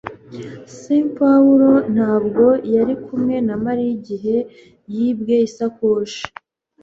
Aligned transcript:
S 0.79 0.79
Pawulo 1.17 1.71
ntabwo 1.93 2.45
yari 2.75 2.93
kumwe 3.05 3.35
na 3.47 3.55
Mariya 3.63 3.91
igihe 3.99 4.35
yibwe 4.93 5.35
isakoshi 5.47 6.23